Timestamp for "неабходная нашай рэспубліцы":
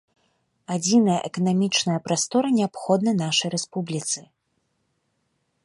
2.59-4.25